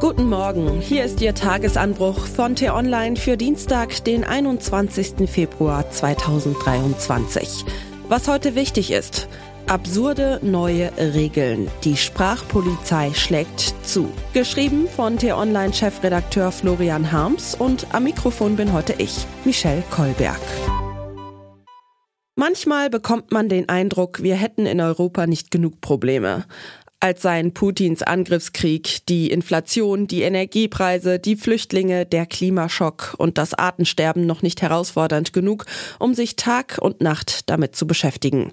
[0.00, 5.28] Guten Morgen, hier ist Ihr Tagesanbruch von T-Online für Dienstag, den 21.
[5.28, 7.64] Februar 2023.
[8.08, 9.28] Was heute wichtig ist.
[9.66, 11.68] Absurde neue Regeln.
[11.82, 14.08] Die Sprachpolizei schlägt zu.
[14.34, 20.38] Geschrieben von T-Online-Chefredakteur Florian Harms und am Mikrofon bin heute ich, Michelle Kolberg.
[22.36, 26.44] Manchmal bekommt man den Eindruck, wir hätten in Europa nicht genug Probleme
[27.00, 34.26] als seien Putins Angriffskrieg, die Inflation, die Energiepreise, die Flüchtlinge, der Klimaschock und das Artensterben
[34.26, 35.66] noch nicht herausfordernd genug,
[35.98, 38.52] um sich Tag und Nacht damit zu beschäftigen.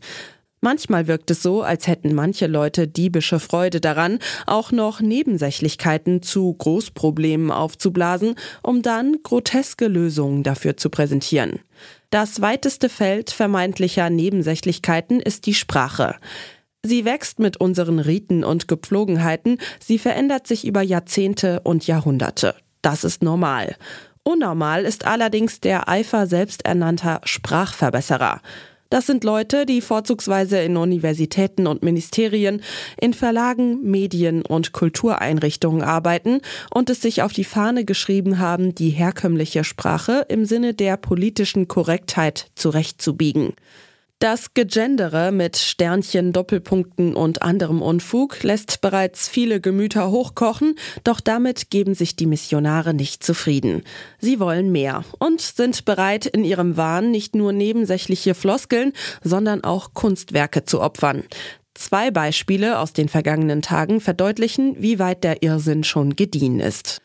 [0.62, 6.54] Manchmal wirkt es so, als hätten manche Leute diebische Freude daran, auch noch Nebensächlichkeiten zu
[6.54, 11.60] Großproblemen aufzublasen, um dann groteske Lösungen dafür zu präsentieren.
[12.10, 16.16] Das weiteste Feld vermeintlicher Nebensächlichkeiten ist die Sprache.
[16.86, 22.54] Sie wächst mit unseren Riten und Gepflogenheiten, sie verändert sich über Jahrzehnte und Jahrhunderte.
[22.84, 23.76] Das ist normal.
[24.22, 28.40] Unnormal ist allerdings der Eifer selbsternannter Sprachverbesserer.
[28.92, 32.62] Das sind Leute, die vorzugsweise in Universitäten und Ministerien,
[33.02, 36.40] in Verlagen, Medien und Kultureinrichtungen arbeiten
[36.72, 41.68] und es sich auf die Fahne geschrieben haben, die herkömmliche Sprache im Sinne der politischen
[41.68, 43.54] Korrektheit zurechtzubiegen.
[44.20, 51.70] Das Gegendere mit Sternchen, Doppelpunkten und anderem Unfug lässt bereits viele Gemüter hochkochen, doch damit
[51.70, 53.84] geben sich die Missionare nicht zufrieden.
[54.20, 59.93] Sie wollen mehr und sind bereit, in ihrem Wahn nicht nur nebensächliche Floskeln, sondern auch
[59.93, 61.24] Kunstwerke zu opfern.
[61.74, 67.02] Zwei Beispiele aus den vergangenen Tagen verdeutlichen, wie weit der Irrsinn schon gediehen ist.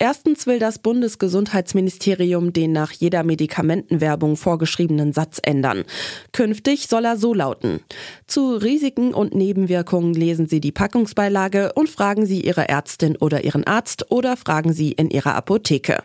[0.00, 5.82] Erstens will das Bundesgesundheitsministerium den nach jeder Medikamentenwerbung vorgeschriebenen Satz ändern.
[6.30, 7.80] Künftig soll er so lauten.
[8.28, 13.66] Zu Risiken und Nebenwirkungen lesen Sie die Packungsbeilage und fragen Sie Ihre Ärztin oder Ihren
[13.66, 16.04] Arzt oder fragen Sie in Ihrer Apotheke.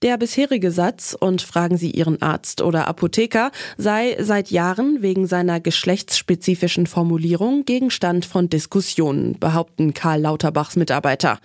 [0.00, 5.60] Der bisherige Satz und fragen Sie Ihren Arzt oder Apotheker sei seit Jahren wegen seiner
[5.60, 11.38] geschlechtsspezifischen Formulierung Gegenstand von Diskussionen, behaupten Karl Lauterbachs Mitarbeiter.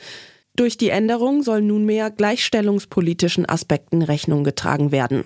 [0.61, 5.23] Durch die Änderung soll nunmehr gleichstellungspolitischen Aspekten Rechnung getragen werden.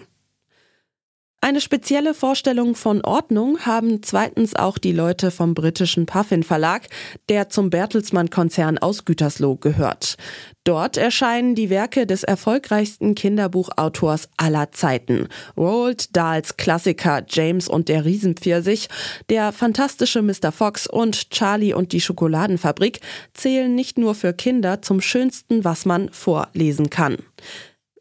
[1.46, 6.88] Eine spezielle Vorstellung von Ordnung haben zweitens auch die Leute vom britischen Puffin Verlag,
[7.30, 10.18] der zum Bertelsmann Konzern aus Gütersloh gehört.
[10.64, 15.28] Dort erscheinen die Werke des erfolgreichsten Kinderbuchautors aller Zeiten.
[15.56, 18.90] Roald Dahls Klassiker James und der Riesenpfirsich,
[19.30, 20.52] der fantastische Mr.
[20.52, 23.02] Fox und Charlie und die Schokoladenfabrik
[23.36, 27.18] zählen nicht nur für Kinder zum schönsten, was man vorlesen kann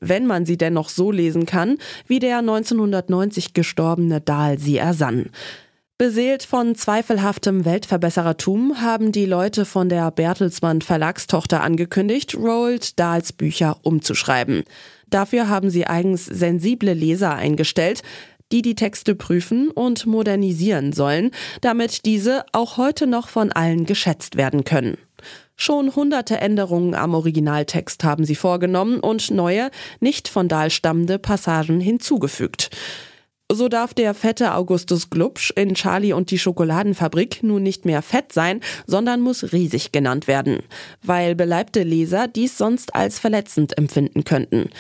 [0.09, 5.31] wenn man sie denn noch so lesen kann, wie der 1990 gestorbene Dahl sie ersann.
[5.97, 13.77] Beseelt von zweifelhaftem Weltverbesserertum haben die Leute von der Bertelsmann Verlagstochter angekündigt, Roald Dahls Bücher
[13.83, 14.65] umzuschreiben.
[15.09, 18.03] Dafür haben sie eigens sensible Leser eingestellt,
[18.51, 24.37] die die Texte prüfen und modernisieren sollen, damit diese auch heute noch von allen geschätzt
[24.37, 24.97] werden können.
[25.57, 29.71] Schon hunderte Änderungen am Originaltext haben sie vorgenommen und neue,
[30.01, 32.71] nicht von Dahl stammende Passagen hinzugefügt.
[33.53, 38.33] So darf der fette Augustus Glubsch in Charlie und die Schokoladenfabrik nun nicht mehr fett
[38.33, 40.61] sein, sondern muss riesig genannt werden,
[41.03, 44.71] weil beleibte Leser dies sonst als verletzend empfinden könnten.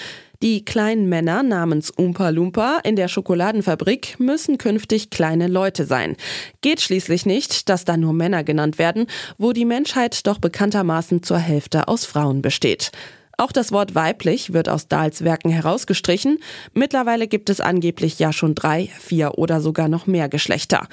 [0.42, 6.16] Die kleinen Männer namens Umpa Lumpa in der Schokoladenfabrik müssen künftig kleine Leute sein.
[6.60, 9.06] Geht schließlich nicht, dass da nur Männer genannt werden,
[9.38, 12.92] wo die Menschheit doch bekanntermaßen zur Hälfte aus Frauen besteht.
[13.36, 16.38] Auch das Wort weiblich wird aus Dahls Werken herausgestrichen.
[16.72, 20.88] Mittlerweile gibt es angeblich ja schon drei, vier oder sogar noch mehr Geschlechter.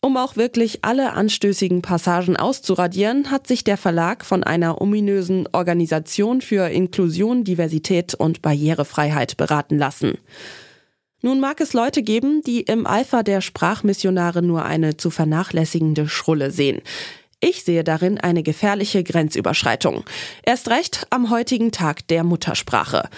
[0.00, 6.40] Um auch wirklich alle anstößigen Passagen auszuradieren, hat sich der Verlag von einer ominösen Organisation
[6.40, 10.18] für Inklusion, Diversität und Barrierefreiheit beraten lassen.
[11.20, 16.52] Nun mag es Leute geben, die im Eifer der Sprachmissionare nur eine zu vernachlässigende Schrulle
[16.52, 16.80] sehen.
[17.40, 20.04] Ich sehe darin eine gefährliche Grenzüberschreitung.
[20.44, 23.08] Erst recht am heutigen Tag der Muttersprache.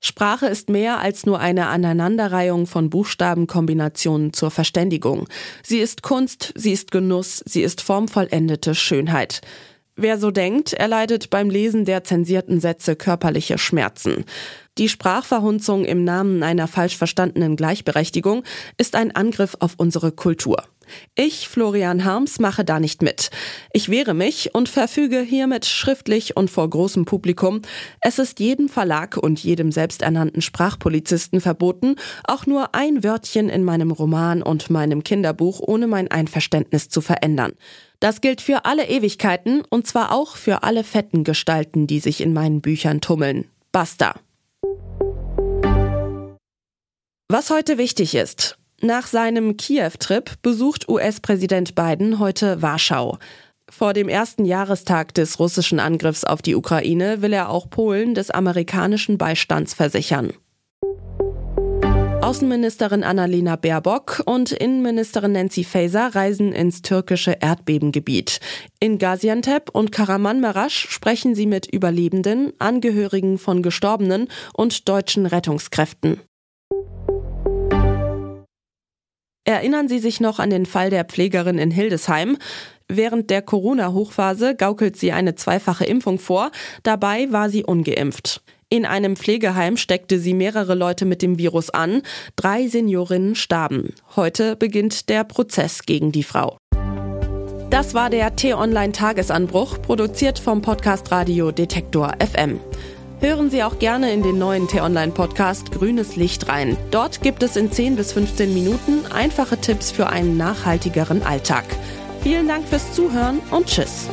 [0.00, 5.26] Sprache ist mehr als nur eine Aneinanderreihung von Buchstabenkombinationen zur Verständigung.
[5.62, 9.40] Sie ist Kunst, sie ist Genuss, sie ist formvollendete Schönheit.
[9.98, 14.26] Wer so denkt, erleidet beim Lesen der zensierten Sätze körperliche Schmerzen.
[14.76, 18.42] Die Sprachverhunzung im Namen einer falsch verstandenen Gleichberechtigung
[18.76, 20.64] ist ein Angriff auf unsere Kultur.
[21.14, 23.30] Ich, Florian Harms, mache da nicht mit.
[23.72, 27.62] Ich wehre mich und verfüge hiermit schriftlich und vor großem Publikum,
[28.00, 33.90] es ist jedem Verlag und jedem selbsternannten Sprachpolizisten verboten, auch nur ein Wörtchen in meinem
[33.90, 37.52] Roman und meinem Kinderbuch ohne mein Einverständnis zu verändern.
[38.00, 42.32] Das gilt für alle Ewigkeiten und zwar auch für alle fetten Gestalten, die sich in
[42.32, 43.46] meinen Büchern tummeln.
[43.72, 44.14] Basta.
[47.28, 48.56] Was heute wichtig ist.
[48.82, 53.18] Nach seinem Kiew-Trip besucht US-Präsident Biden heute Warschau.
[53.70, 58.30] Vor dem ersten Jahrestag des russischen Angriffs auf die Ukraine will er auch Polen des
[58.30, 60.32] amerikanischen Beistands versichern.
[62.20, 68.40] Außenministerin Annalena Baerbock und Innenministerin Nancy Faeser reisen ins türkische Erdbebengebiet.
[68.78, 76.20] In Gaziantep und Karamanmaraş sprechen sie mit Überlebenden, Angehörigen von Gestorbenen und deutschen Rettungskräften.
[79.48, 82.36] Erinnern Sie sich noch an den Fall der Pflegerin in Hildesheim?
[82.88, 86.50] Während der Corona-Hochphase gaukelt sie eine zweifache Impfung vor,
[86.82, 88.42] dabei war sie ungeimpft.
[88.68, 92.02] In einem Pflegeheim steckte sie mehrere Leute mit dem Virus an,
[92.34, 93.94] drei Seniorinnen starben.
[94.16, 96.58] Heute beginnt der Prozess gegen die Frau.
[97.70, 102.58] Das war der T-Online-Tagesanbruch, produziert vom Podcast Radio Detektor FM.
[103.18, 106.76] Hören Sie auch gerne in den neuen T-Online-Podcast Grünes Licht rein.
[106.90, 111.64] Dort gibt es in 10 bis 15 Minuten einfache Tipps für einen nachhaltigeren Alltag.
[112.22, 114.10] Vielen Dank fürs Zuhören und Tschüss.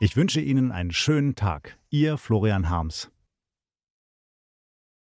[0.00, 1.76] Ich wünsche Ihnen einen schönen Tag.
[1.90, 3.10] Ihr Florian Harms.